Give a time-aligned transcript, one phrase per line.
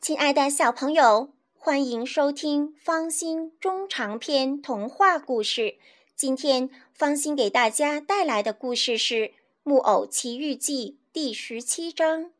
[0.00, 5.76] 亲爱的小朋友，欢迎收听方心中长篇童话故事。
[6.16, 9.14] 今天方心给大家带来的故事是
[9.62, 12.30] 《木偶奇遇记》第十七章。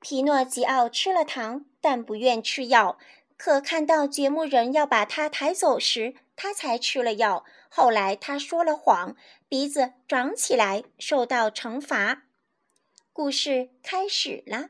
[0.00, 2.96] 皮诺吉奥吃了糖，但不愿吃药。
[3.36, 7.44] 可看到掘墓人要把他抬走时，他才吃了药。
[7.68, 9.16] 后来他说了谎，
[9.48, 12.22] 鼻子长起来，受到惩罚。
[13.12, 14.68] 故事开始了。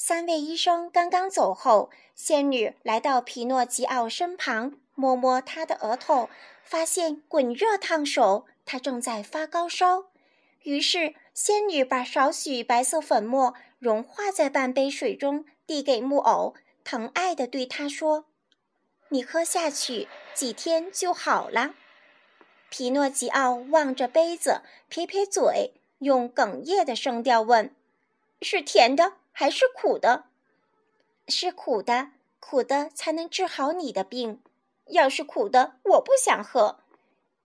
[0.00, 6.30] 三位医生刚刚走后，仙女来到皮诺吉奥身旁，摸摸他的额头，
[6.62, 10.04] 发现滚热烫手，他正在发高烧。
[10.62, 16.54] 于是，仙女把少许白色粉末融化在半杯水中，递给木偶，
[16.84, 18.26] 疼爱地对他说
[19.10, 21.74] ：“你喝下去，几天就好了。”
[22.70, 27.74] 皮诺吉奥望着杯子，撇撇嘴，用哽咽的声调问
[28.40, 30.24] ：“是甜的？”还是苦的，
[31.28, 32.10] 是苦的，
[32.40, 34.42] 苦的才能治好你的病。
[34.86, 36.80] 要是苦的，我不想喝。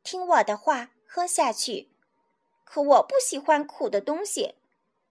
[0.01, 1.91] 听我的话，喝下去。
[2.65, 4.55] 可我不喜欢苦的东西。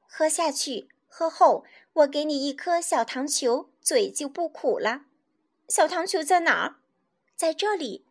[0.08, 5.02] 喝下去，喝后，我给你一颗小糖球，嘴就不苦了。
[5.68, 6.80] 小糖球在哪儿？
[7.36, 8.04] 在这里。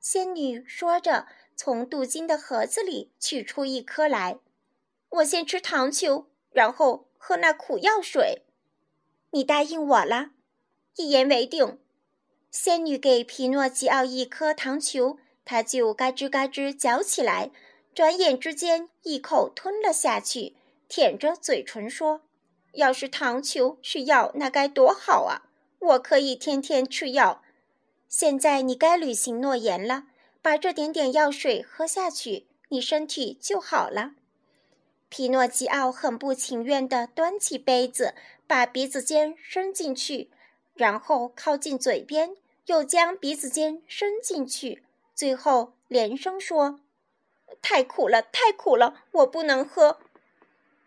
[0.00, 4.38] 仙女说着，从镀金的盒子里取出一颗来。
[5.08, 7.07] 我先吃糖球，然后。
[7.18, 8.46] 喝那苦药水，
[9.32, 10.30] 你答应我了，
[10.96, 11.78] 一言为定。
[12.50, 17.50] 仙女给皮诺吉奥一颗糖球，他就嘎吱嘎吱嚼起来，
[17.94, 20.56] 转眼之间一口吞了下去，
[20.88, 22.22] 舔着嘴唇说
[22.72, 25.50] ：“要是糖球是药，那该多好啊！
[25.80, 27.42] 我可以天天吃药。
[28.08, 30.04] 现在你该履行诺言了，
[30.40, 34.12] 把这点点药水喝下去，你身体就好了。”
[35.08, 38.14] 皮诺吉奥很不情愿地端起杯子，
[38.46, 40.30] 把鼻子尖伸进去，
[40.74, 44.82] 然后靠近嘴边，又将鼻子尖伸进去，
[45.14, 46.80] 最后连声说
[47.62, 49.98] ：“太苦了，太苦了，我不能喝。”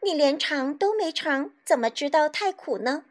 [0.04, 3.06] 你连尝都没尝，怎么知道太苦呢？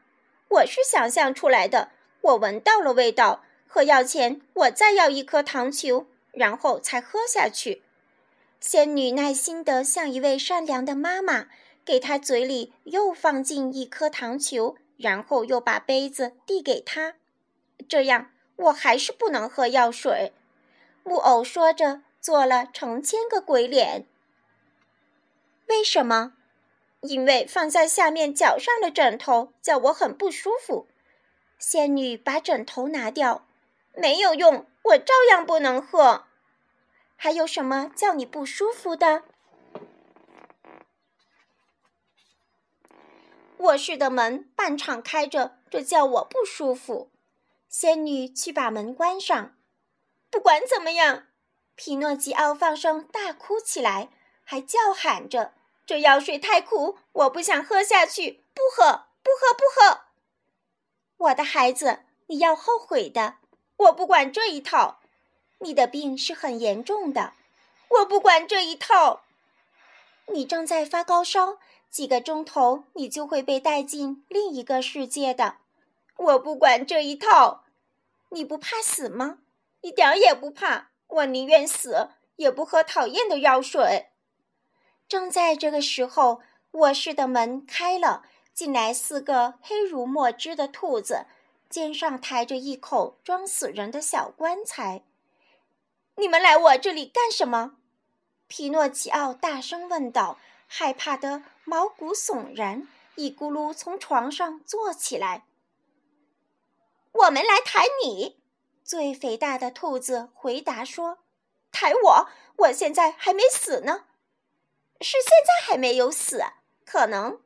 [0.49, 1.91] 我是想象出来的。
[2.21, 3.45] 我闻到了味道。
[3.73, 7.83] 喝药前，我再要一颗糖球，然后才喝下去。
[8.61, 11.49] 仙女耐心地像一位善良的妈妈，
[11.85, 17.15] 给她嘴里又放进一颗糖球，然后又把杯子递给她。
[17.89, 20.33] 这样，我还是不能喝药水。
[21.03, 24.07] 木偶说着，做了成千个鬼脸。
[25.69, 26.35] 为什么？
[27.01, 30.87] 因为放在下面脚上的枕头叫我很不舒服。
[31.59, 33.47] 仙女把枕头拿掉，
[33.95, 36.27] 没有用，我照样不能喝。
[37.23, 39.25] 还有什么叫你不舒服的？
[43.59, 47.11] 卧室的门半敞开着，这叫我不舒服。
[47.69, 49.55] 仙女去把门关上。
[50.31, 51.27] 不管怎么样，
[51.75, 54.09] 皮诺吉奥放声大哭起来，
[54.43, 55.53] 还叫喊着
[55.85, 58.43] ：“这药水太苦，我不想喝下去！
[58.55, 60.05] 不喝，不喝，不喝！”
[61.29, 63.37] 我的孩子，你要后悔的。
[63.77, 65.00] 我不管这一套。
[65.61, 67.35] 你的病是很严重的，
[67.89, 69.23] 我不管这一套。
[70.27, 71.59] 你正在发高烧，
[71.91, 75.57] 几个钟头你就会被带进另一个世界的。
[76.17, 77.65] 我不管这一套。
[78.33, 79.39] 你不怕死吗？
[79.81, 80.91] 一点也不怕。
[81.09, 84.11] 我宁愿死，也不喝讨厌的药水。
[85.09, 86.41] 正在这个时候，
[86.71, 88.23] 卧室的门开了，
[88.55, 91.27] 进来四个黑如墨汁的兔子，
[91.69, 95.03] 肩上抬着一口装死人的小棺材。
[96.21, 97.77] 你们来我这里干什么？
[98.47, 105.47] 皮诺吉奥大声问道，害怕得毛骨悚然，一咕噜从床上坐起来。
[107.13, 108.39] 我们来抬你。
[108.85, 111.21] 最肥大的兔子回答说
[111.73, 112.29] ：“抬我？
[112.57, 114.05] 我现在还没死呢。
[115.01, 116.45] 是现在还没有死，
[116.85, 117.41] 可能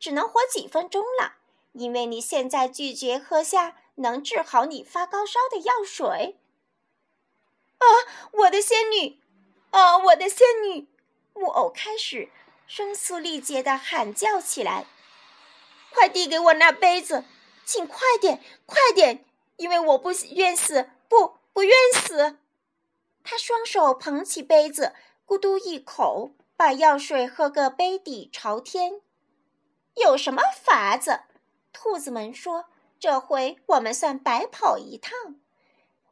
[0.00, 1.36] 只能活几分钟了，
[1.74, 6.40] 因为你现在拒绝喝下能治好你发高烧的药水。”
[7.78, 7.86] 啊，
[8.32, 9.20] 我的仙女！
[9.70, 10.88] 啊，我的仙女！
[11.34, 12.30] 木偶开始
[12.66, 14.86] 声嘶力竭地喊叫起来
[15.92, 17.24] ：“快递给我那杯子，
[17.64, 19.24] 请快点，快点！
[19.56, 22.38] 因为我不愿死，不，不愿死！”
[23.22, 24.94] 他双手捧起杯子，
[25.26, 29.00] 咕嘟一口，把药水喝个杯底朝天。
[29.94, 31.20] 有什么法子？
[31.72, 32.66] 兔子们说
[32.98, 35.36] ：“这回我们算白跑一趟。”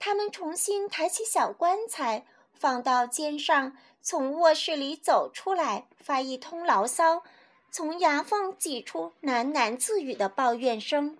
[0.06, 7.22] 他们重新抬起小棺材，放到肩上，从卧室里走出来，发一通牢骚，
[7.70, 11.16] 从牙缝挤出喃喃自语的抱怨声：“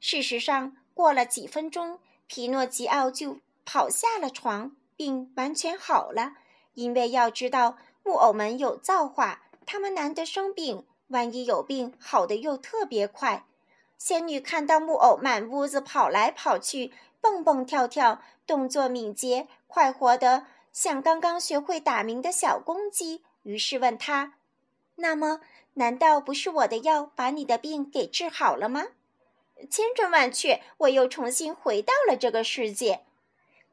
[0.00, 6.32] 事实上，过了几分钟，皮诺吉奥就跑下了床，并完全好了。
[6.74, 13.46] 因为要知道，木偶们有造化，他们难得生病，万一有病，好的又特别快。
[13.96, 16.90] 仙女看到木偶满屋子跑来跑去，
[17.20, 24.34] 蹦蹦跳跳，动作敏捷，快活的像刚刚学会打鸣的小公鸡，于是问他
[24.96, 25.40] ：“那么，
[25.74, 28.86] 难道不是我的药把你的病给治好了吗？”
[29.70, 33.04] 千真万确，我又重新回到了这个世界。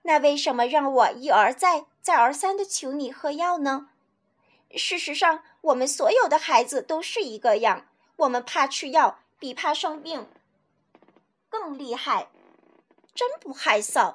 [0.03, 3.89] 那为什么让我一而再、再而三的求你喝药呢？
[4.75, 9.19] 事实上，我们所有的孩子都是一个样，我们怕吃药。
[9.39, 10.27] 比怕生病
[11.47, 12.27] 更厉害，
[13.17, 14.13] 真不害臊。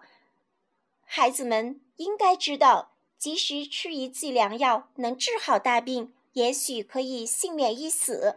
[1.05, 8.37] 孩子们应该知道，及时吃一剂良药能治好大病，也许可以幸免一死。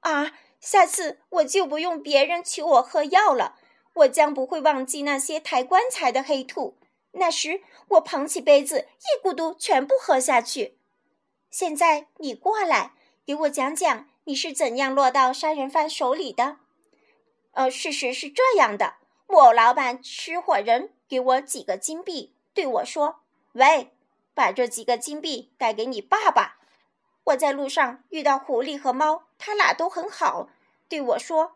[0.00, 3.58] 啊，下次我就不用别人求我喝药了。
[3.94, 6.76] 我将不会忘记那些抬棺材的黑兔。
[7.12, 10.76] 那时我捧起杯子，一咕嘟全部喝下去。
[11.50, 12.92] 现在你过来，
[13.24, 14.08] 给我讲讲。
[14.24, 16.58] 你是怎样落到杀人犯手里的？
[17.54, 18.94] 呃，事实是这样的：
[19.32, 23.20] 木偶老板吃货人给我几个金币，对我说
[23.52, 23.90] ：“喂，
[24.34, 26.58] 把这几个金币带给你爸爸。”
[27.24, 30.50] 我在路上遇到狐狸和猫，他俩都很好，
[30.86, 31.52] 对我说：“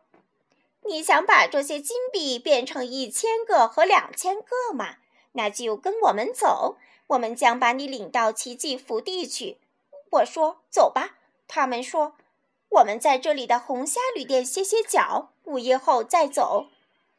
[0.89, 4.97] 你想把这些金币变成一千个和两千个吗？
[5.33, 6.79] 那就跟我们走，
[7.09, 9.59] 我们将把你领到奇迹福地去。”
[10.13, 12.17] 我说：“走吧。”他们说。
[12.71, 16.69] 我们在这里的红虾旅店歇歇脚，午夜后再走。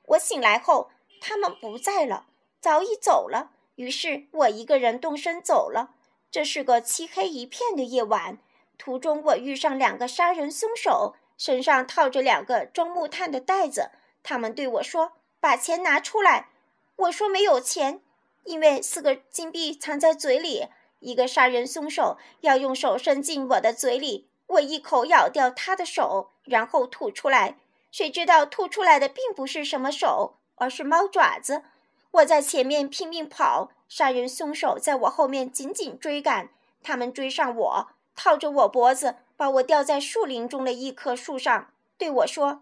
[0.07, 0.89] 我醒来后，
[1.21, 2.27] 他们不在了，
[2.59, 3.51] 早已走了。
[3.75, 5.95] 于是我一个人动身走了。
[6.31, 8.37] 这是个漆黑一片的夜晚。
[8.77, 13.91] 途中，我遇上两个杀人凶手，身上套着两个装木炭的袋子。
[14.23, 16.49] 他们对我说：“把钱拿出来。”
[16.97, 18.01] 我说：“没有钱，
[18.43, 20.67] 因为四个金币藏在嘴里。
[20.99, 27.57] 一个杀人凶手要用手伸进我的嘴里。”我一口咬掉他的手，然后吐出来。
[27.91, 31.63] 谁知道吐出来的并不是什么手，而是猫爪子。
[32.11, 36.49] 我在前面拼命跑，杀人凶手在我后面紧紧追赶。
[36.83, 42.61] 他们追上我，套着我脖子，把我吊在树林中的一棵树上，对我说：“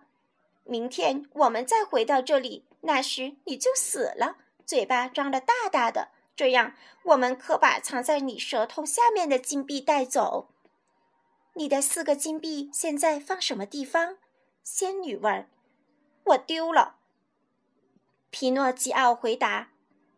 [0.63, 6.09] 明天我们再回到这里，那时你就死了，嘴巴张得大大的。
[6.35, 6.73] 这样，
[7.03, 10.47] 我们可把藏在你舌头下面的金币带走。”
[11.53, 14.17] 你的四个金币现在放什么地方？
[14.65, 15.47] 仙女问。
[16.23, 16.95] 我丢了。
[18.31, 19.69] 皮诺基奥回答。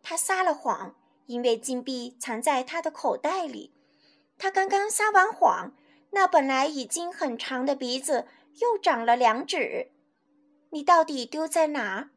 [0.02, 0.94] 他撒了谎，
[1.26, 3.74] 因为金币藏在他的口袋里。
[4.38, 5.74] 他刚刚撒完谎，
[6.12, 8.26] 那本来已经很长的鼻子
[8.60, 9.90] 又长了两指。
[10.70, 12.08] 你到底丢在哪？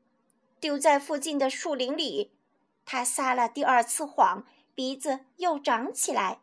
[0.61, 2.31] 丢在附近的树林里。
[2.85, 6.39] 他撒了第二次谎，鼻子又长起来。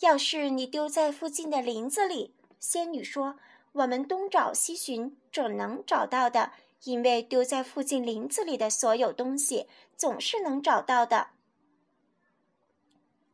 [0.00, 3.38] 要是你丢在附近的林子里，仙女说
[3.78, 6.52] ：“我们东找西寻，准能找到的。
[6.84, 9.66] 因为丢在附近林子里的所有东西，
[9.96, 11.30] 总是能找到的。”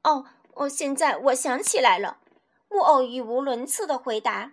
[0.02, 0.24] 哦，
[0.54, 2.18] 我现在我想起来了，
[2.70, 4.52] 木偶语无伦次的回答：“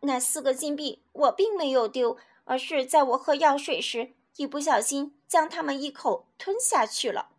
[0.00, 7.30] 那四个金币我并没有丢，而是在我喝药水时一不小心将它们一口吞下去了。”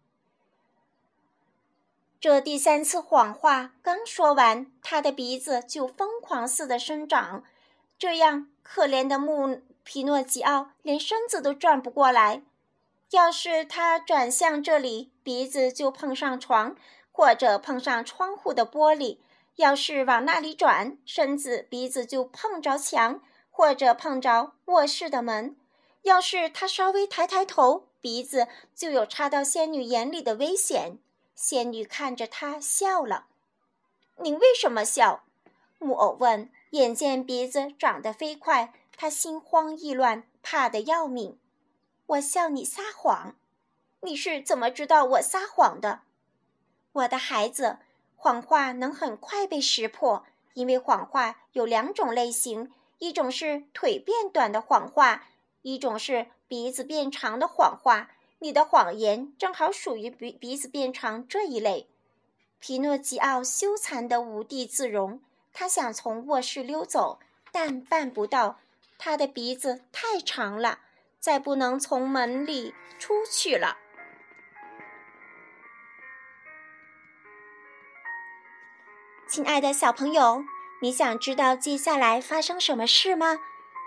[2.19, 7.43] 这第三次谎话刚说完，他的鼻子就疯狂似的生长，
[7.99, 12.43] 这样可怜的木皮诺吉奥连身子都转不过来。
[13.11, 16.75] 要是他转向这里，鼻子就碰上床，
[17.11, 19.17] 或者碰上窗户的玻璃；
[19.55, 25.55] 要是往那里转，身子鼻子就碰着墙，或者碰着卧室的门；
[26.01, 30.99] 要是他稍微抬抬头，鼻子就有插到仙女眼里的危险。
[31.33, 33.27] 仙女看着他笑了。
[34.21, 35.23] “您为什么笑？”
[35.79, 36.51] 木偶问。
[36.71, 41.37] 眼见鼻子长得飞快，他心慌意乱，怕得要命。
[42.07, 43.35] “我笑你撒谎。
[44.01, 46.01] ”“你是怎么知道我撒谎的
[46.93, 47.77] ？”“我的孩子，
[48.15, 55.27] 谎话能很快被识破，因为谎话有两种类型：一种是腿变短的谎话，
[55.61, 61.87] 一种是鼻子变长的谎话。”你的谎言正好属于鼻鼻子变长这一类。
[62.59, 65.19] 皮诺吉奥羞惭得无地自容，
[65.59, 67.19] 他想从卧室溜走，
[67.51, 68.59] 但办不到，
[68.99, 70.81] 他的鼻子太长了，
[71.19, 73.75] 再不能从门里出去了。
[79.27, 80.43] 亲爱的小朋友，
[80.79, 83.39] 你想知道接下来发生什么事吗？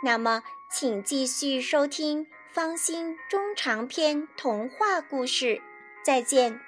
[0.02, 0.42] 那么。
[0.72, 5.60] 请继续收听方心中长篇童话故事。
[6.04, 6.60] 再见。